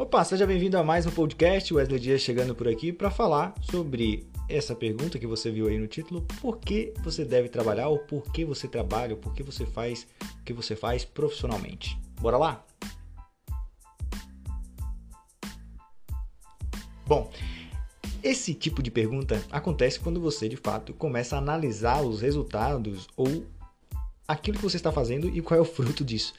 Opa, 0.00 0.24
seja 0.24 0.46
bem-vindo 0.46 0.78
a 0.78 0.82
mais 0.82 1.04
um 1.04 1.10
podcast. 1.10 1.74
Wesley 1.74 2.00
Dias 2.00 2.22
chegando 2.22 2.54
por 2.54 2.66
aqui 2.66 2.90
para 2.90 3.10
falar 3.10 3.52
sobre 3.60 4.26
essa 4.48 4.74
pergunta 4.74 5.18
que 5.18 5.26
você 5.26 5.50
viu 5.50 5.68
aí 5.68 5.76
no 5.76 5.86
título: 5.86 6.22
por 6.40 6.56
que 6.56 6.94
você 7.04 7.22
deve 7.22 7.50
trabalhar 7.50 7.88
ou 7.88 7.98
por 7.98 8.32
que 8.32 8.42
você 8.42 8.66
trabalha 8.66 9.12
ou 9.14 9.20
por 9.20 9.34
que 9.34 9.42
você 9.42 9.66
faz 9.66 10.06
o 10.40 10.42
que 10.42 10.54
você 10.54 10.74
faz 10.74 11.04
profissionalmente. 11.04 12.00
Bora 12.18 12.38
lá? 12.38 12.64
Bom, 17.06 17.30
esse 18.22 18.54
tipo 18.54 18.82
de 18.82 18.90
pergunta 18.90 19.44
acontece 19.52 20.00
quando 20.00 20.18
você 20.18 20.48
de 20.48 20.56
fato 20.56 20.94
começa 20.94 21.36
a 21.36 21.40
analisar 21.40 22.00
os 22.00 22.22
resultados 22.22 23.06
ou 23.18 23.44
aquilo 24.26 24.56
que 24.56 24.64
você 24.64 24.78
está 24.78 24.90
fazendo 24.90 25.28
e 25.28 25.42
qual 25.42 25.58
é 25.58 25.60
o 25.60 25.66
fruto 25.66 26.02
disso. 26.02 26.32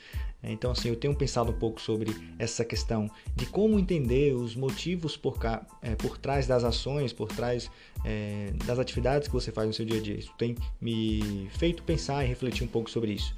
Então, 0.44 0.72
assim, 0.72 0.90
eu 0.90 0.96
tenho 0.96 1.16
pensado 1.16 1.52
um 1.52 1.60
pouco 1.60 1.80
sobre 1.80 2.16
essa 2.40 2.66
questão 2.66 3.10
de 3.36 3.46
como 3.46 3.78
entender 3.78 4.34
os 4.34 4.56
motivos 4.56 5.16
por, 5.16 5.38
cá, 5.38 5.66
é, 5.82 5.96
por 5.96 6.18
trás 6.18 6.48
das 6.48 6.64
ações, 6.64 7.14
por 7.14 7.28
trás 7.28 7.70
é, 8.04 8.52
das 8.66 8.80
atividades 8.80 9.28
que 9.28 9.34
você 9.34 9.52
faz 9.52 9.68
no 9.68 9.74
seu 9.74 9.86
dia 9.86 10.00
a 10.00 10.02
dia. 10.02 10.16
Isso 10.16 10.34
tem 10.38 10.56
me 10.80 11.48
feito 11.58 11.84
pensar 11.84 12.24
e 12.24 12.28
refletir 12.28 12.64
um 12.64 12.68
pouco 12.68 12.90
sobre 12.90 13.12
isso. 13.12 13.36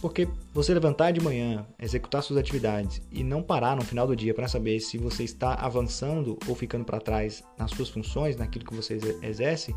Porque 0.00 0.28
você 0.54 0.72
levantar 0.72 1.12
de 1.12 1.20
manhã, 1.20 1.66
executar 1.78 2.22
suas 2.22 2.38
atividades 2.38 3.02
e 3.10 3.24
não 3.24 3.42
parar 3.42 3.74
no 3.74 3.82
final 3.82 4.06
do 4.06 4.14
dia 4.14 4.32
para 4.32 4.46
saber 4.46 4.80
se 4.80 4.96
você 4.96 5.24
está 5.24 5.54
avançando 5.54 6.38
ou 6.46 6.54
ficando 6.54 6.84
para 6.84 7.00
trás 7.00 7.42
nas 7.58 7.70
suas 7.72 7.88
funções, 7.88 8.36
naquilo 8.36 8.64
que 8.64 8.74
você 8.74 8.98
exerce, 9.22 9.74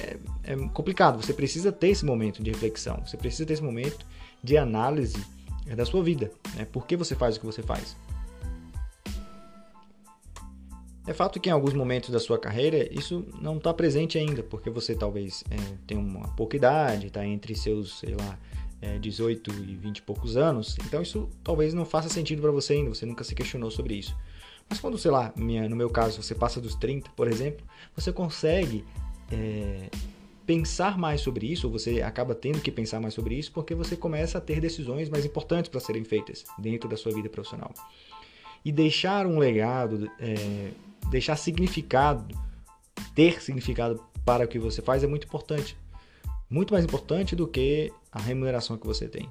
é, 0.00 0.16
é 0.44 0.56
complicado. 0.68 1.20
Você 1.22 1.32
precisa 1.32 1.72
ter 1.72 1.88
esse 1.88 2.04
momento 2.04 2.42
de 2.42 2.50
reflexão, 2.50 3.02
você 3.04 3.16
precisa 3.16 3.46
ter 3.46 3.54
esse 3.54 3.62
momento 3.62 4.06
de 4.42 4.56
análise 4.56 5.18
é 5.68 5.76
da 5.76 5.84
sua 5.84 6.02
vida. 6.02 6.30
Né? 6.54 6.64
Por 6.64 6.86
que 6.86 6.96
você 6.96 7.14
faz 7.14 7.36
o 7.36 7.40
que 7.40 7.46
você 7.46 7.62
faz? 7.62 7.96
É 11.06 11.14
fato 11.14 11.40
que 11.40 11.48
em 11.48 11.52
alguns 11.52 11.72
momentos 11.72 12.10
da 12.10 12.20
sua 12.20 12.38
carreira 12.38 12.86
isso 12.92 13.24
não 13.40 13.56
está 13.56 13.72
presente 13.72 14.18
ainda, 14.18 14.42
porque 14.42 14.68
você 14.68 14.94
talvez 14.94 15.42
é, 15.50 15.56
tenha 15.86 15.98
uma 15.98 16.28
pouca 16.34 16.54
idade, 16.54 17.06
está 17.06 17.24
entre 17.24 17.54
seus, 17.54 17.98
sei 18.00 18.14
lá, 18.14 18.38
é, 18.82 18.98
18 18.98 19.50
e 19.50 19.74
20 19.74 19.98
e 19.98 20.02
poucos 20.02 20.36
anos, 20.36 20.76
então 20.84 21.00
isso 21.00 21.28
talvez 21.42 21.72
não 21.72 21.86
faça 21.86 22.10
sentido 22.10 22.42
para 22.42 22.50
você 22.50 22.74
ainda, 22.74 22.90
você 22.90 23.06
nunca 23.06 23.24
se 23.24 23.34
questionou 23.34 23.70
sobre 23.70 23.94
isso. 23.94 24.14
Mas 24.68 24.80
quando, 24.80 24.98
sei 24.98 25.10
lá, 25.10 25.32
minha, 25.34 25.66
no 25.66 25.74
meu 25.74 25.88
caso, 25.88 26.22
você 26.22 26.34
passa 26.34 26.60
dos 26.60 26.74
30, 26.74 27.10
por 27.16 27.26
exemplo, 27.26 27.66
você 27.96 28.12
consegue 28.12 28.84
é, 29.32 29.88
pensar 30.48 30.96
mais 30.96 31.20
sobre 31.20 31.46
isso, 31.46 31.66
ou 31.66 31.72
você 31.74 32.00
acaba 32.00 32.34
tendo 32.34 32.58
que 32.62 32.72
pensar 32.72 32.98
mais 32.98 33.12
sobre 33.12 33.34
isso, 33.34 33.52
porque 33.52 33.74
você 33.74 33.94
começa 33.94 34.38
a 34.38 34.40
ter 34.40 34.62
decisões 34.62 35.10
mais 35.10 35.26
importantes 35.26 35.70
para 35.70 35.78
serem 35.78 36.04
feitas 36.04 36.42
dentro 36.58 36.88
da 36.88 36.96
sua 36.96 37.12
vida 37.12 37.28
profissional. 37.28 37.70
E 38.64 38.72
deixar 38.72 39.26
um 39.26 39.38
legado, 39.38 40.10
é, 40.18 40.70
deixar 41.10 41.36
significado, 41.36 42.34
ter 43.14 43.42
significado 43.42 44.02
para 44.24 44.46
o 44.46 44.48
que 44.48 44.58
você 44.58 44.80
faz 44.80 45.04
é 45.04 45.06
muito 45.06 45.26
importante. 45.26 45.76
Muito 46.48 46.72
mais 46.72 46.82
importante 46.82 47.36
do 47.36 47.46
que 47.46 47.92
a 48.10 48.18
remuneração 48.18 48.78
que 48.78 48.86
você 48.86 49.06
tem. 49.06 49.28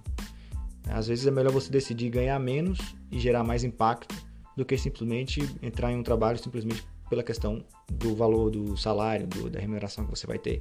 Às 0.87 1.07
vezes 1.07 1.25
é 1.25 1.31
melhor 1.31 1.51
você 1.51 1.71
decidir 1.71 2.11
ganhar 2.11 2.37
menos 2.37 2.77
e 3.11 3.19
gerar 3.19 3.43
mais 3.43 3.63
impacto 3.63 4.13
do 4.55 4.63
que 4.63 4.77
simplesmente 4.77 5.41
entrar 5.63 5.91
em 5.91 5.97
um 5.97 6.03
trabalho 6.03 6.37
simplesmente 6.37 6.87
pela 7.09 7.23
questão 7.23 7.65
do 7.91 8.15
valor 8.15 8.51
do 8.51 8.77
salário, 8.77 9.25
do, 9.25 9.49
da 9.49 9.59
remuneração 9.59 10.05
que 10.05 10.11
você 10.11 10.27
vai 10.27 10.37
ter. 10.37 10.59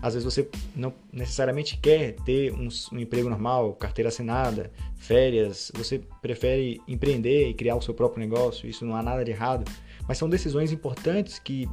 Às 0.00 0.14
vezes 0.14 0.24
você 0.24 0.48
não 0.74 0.92
necessariamente 1.12 1.76
quer 1.78 2.14
ter 2.24 2.52
um, 2.52 2.68
um, 2.92 2.98
emprego 2.98 3.28
normal, 3.28 3.74
carteira 3.74 4.08
assinada, 4.08 4.70
férias, 4.96 5.72
você 5.74 6.00
prefere 6.22 6.80
empreender 6.86 7.48
e 7.48 7.54
criar 7.54 7.76
o 7.76 7.82
seu 7.82 7.94
próprio 7.94 8.20
negócio, 8.20 8.68
isso 8.68 8.84
não 8.84 8.94
há 8.94 9.02
nada 9.02 9.24
de 9.24 9.30
errado, 9.30 9.70
mas 10.06 10.18
são 10.18 10.28
decisões 10.28 10.72
importantes 10.72 11.38
que, 11.38 11.68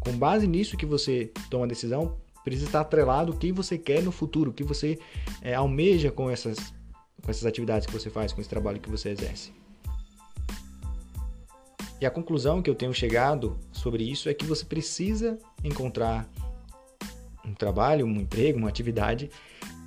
com 0.00 0.12
base 0.12 0.46
nisso 0.46 0.76
que 0.76 0.86
você 0.86 1.30
toma 1.50 1.64
a 1.64 1.68
decisão, 1.68 2.16
precisa 2.44 2.66
estar 2.66 2.80
atrelado 2.80 3.32
o 3.32 3.36
que 3.36 3.50
você 3.52 3.76
quer 3.76 4.02
no 4.02 4.12
futuro, 4.12 4.50
o 4.50 4.54
que 4.54 4.62
você 4.62 4.98
é, 5.42 5.54
almeja 5.54 6.10
com 6.10 6.30
essas, 6.30 6.72
com 7.20 7.30
essas 7.30 7.44
atividades 7.44 7.86
que 7.86 7.92
você 7.92 8.08
faz, 8.08 8.32
com 8.32 8.40
esse 8.40 8.48
trabalho 8.48 8.80
que 8.80 8.88
você 8.88 9.10
exerce. 9.10 9.52
E 12.00 12.04
a 12.04 12.10
conclusão 12.10 12.60
que 12.60 12.68
eu 12.68 12.74
tenho 12.74 12.92
chegado 12.92 13.58
sobre 13.72 14.04
isso 14.04 14.28
é 14.28 14.34
que 14.34 14.44
você 14.44 14.64
precisa 14.64 15.38
encontrar 15.64 16.28
um 17.46 17.54
trabalho, 17.54 18.06
um 18.06 18.20
emprego, 18.20 18.58
uma 18.58 18.68
atividade 18.68 19.30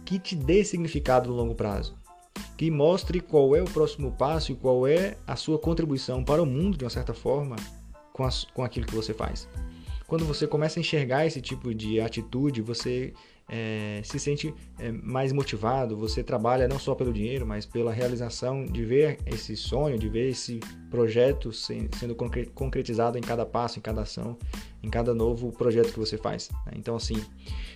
que 0.06 0.18
te 0.18 0.36
dê 0.36 0.64
significado 0.64 1.30
no 1.30 1.36
longo 1.36 1.54
prazo, 1.54 1.96
que 2.58 2.72
mostre 2.72 3.20
qual 3.20 3.56
é 3.56 3.62
o 3.62 3.70
próximo 3.70 4.12
passo 4.12 4.52
e 4.52 4.56
qual 4.56 4.88
é 4.88 5.18
a 5.28 5.36
sua 5.36 5.60
contribuição 5.60 6.24
para 6.24 6.42
o 6.42 6.46
mundo 6.46 6.78
de 6.78 6.84
uma 6.84 6.90
certa 6.90 7.14
forma 7.14 7.56
com, 8.14 8.24
a, 8.24 8.30
com 8.54 8.64
aquilo 8.64 8.86
que 8.86 8.96
você 8.96 9.14
faz. 9.14 9.48
Quando 10.08 10.26
você 10.26 10.48
começa 10.48 10.80
a 10.80 10.82
enxergar 10.82 11.28
esse 11.28 11.40
tipo 11.40 11.74
de 11.74 12.02
atitude, 12.02 12.62
você 12.62 13.14
é, 13.50 14.02
se 14.04 14.20
sente 14.20 14.54
é, 14.78 14.92
mais 14.92 15.34
motivado, 15.34 15.98
você 15.98 16.24
trabalha 16.24 16.68
não 16.68 16.78
só 16.78 16.94
pelo 16.94 17.12
dinheiro, 17.12 17.48
mas 17.48 17.66
pela 17.66 17.92
realização 17.92 18.64
de 18.64 18.86
ver 18.86 19.18
esse 19.26 19.58
sonho, 19.58 19.98
de 19.98 20.08
ver 20.08 20.30
esse 20.30 20.60
projeto 20.92 21.52
sendo 21.52 22.16
concretizado 22.54 23.18
em 23.18 23.22
cada 23.22 23.46
passo, 23.46 23.80
em 23.80 23.82
cada 23.82 24.02
ação, 24.02 24.38
em 24.84 24.90
cada 24.90 25.14
novo 25.14 25.52
projeto 25.52 25.92
que 25.92 26.00
você 26.00 26.18
faz. 26.18 26.50
Né? 26.68 26.74
Então, 26.76 26.96
assim, 26.96 27.16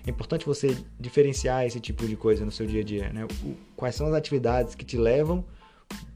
é 0.06 0.10
importante 0.12 0.46
você 0.46 0.78
diferenciar 1.00 1.66
esse 1.66 1.80
tipo 1.80 2.08
de 2.08 2.16
coisa 2.16 2.46
no 2.46 2.52
seu 2.52 2.68
dia 2.68 2.82
a 2.82 2.84
dia. 2.84 3.12
Né? 3.12 3.26
O, 3.44 3.56
quais 3.76 3.96
são 3.96 4.06
as 4.08 4.14
atividades 4.14 4.76
que 4.76 4.86
te 4.86 4.98
levam 4.98 5.44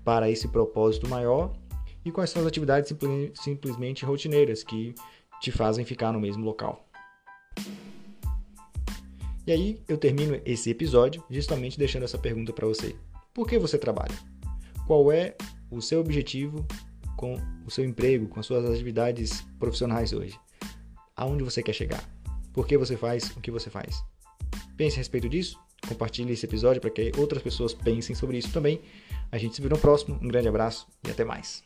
para 0.03 0.29
esse 0.29 0.47
propósito 0.47 1.09
maior 1.09 1.51
e 2.05 2.11
quais 2.11 2.29
são 2.29 2.41
as 2.41 2.47
atividades 2.47 2.93
simplesmente 3.33 4.05
rotineiras 4.05 4.63
que 4.63 4.93
te 5.41 5.51
fazem 5.51 5.85
ficar 5.85 6.11
no 6.11 6.19
mesmo 6.19 6.43
local. 6.45 6.86
E 9.47 9.51
aí 9.53 9.81
eu 9.87 9.97
termino 9.97 10.41
esse 10.45 10.69
episódio 10.69 11.23
justamente 11.29 11.79
deixando 11.79 12.03
essa 12.03 12.17
pergunta 12.17 12.51
para 12.51 12.67
você: 12.67 12.93
Por 13.33 13.47
que 13.47 13.57
você 13.57 13.77
trabalha? 13.77 14.13
Qual 14.85 15.09
é 15.09 15.35
o 15.71 15.81
seu 15.81 16.01
objetivo 16.01 16.67
com 17.15 17.37
o 17.65 17.71
seu 17.71 17.85
emprego, 17.85 18.27
com 18.27 18.41
as 18.41 18.45
suas 18.45 18.69
atividades 18.69 19.41
profissionais 19.57 20.11
hoje? 20.11 20.37
Aonde 21.15 21.45
você 21.45 21.63
quer 21.63 21.71
chegar? 21.71 22.03
Por 22.51 22.67
que 22.67 22.77
você 22.77 22.97
faz 22.97 23.31
o 23.37 23.39
que 23.39 23.49
você 23.49 23.69
faz? 23.69 24.03
Pense 24.75 24.95
a 24.95 24.97
respeito 24.97 25.29
disso, 25.29 25.57
compartilhe 25.87 26.33
esse 26.33 26.45
episódio 26.45 26.81
para 26.81 26.91
que 26.91 27.13
outras 27.17 27.41
pessoas 27.41 27.73
pensem 27.73 28.13
sobre 28.15 28.37
isso 28.37 28.51
também. 28.51 28.81
A 29.31 29.37
gente 29.37 29.55
se 29.55 29.61
vê 29.61 29.69
no 29.69 29.77
próximo. 29.77 30.19
Um 30.21 30.27
grande 30.27 30.49
abraço 30.49 30.87
e 31.07 31.09
até 31.09 31.23
mais. 31.23 31.63